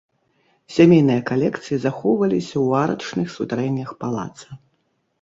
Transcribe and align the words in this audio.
Сямейныя 0.77 1.21
калекцыі 1.31 1.77
захоўваліся 1.85 2.53
ў 2.65 2.83
арачных 2.83 3.27
сутарэннях 3.37 3.89
палаца. 4.05 4.47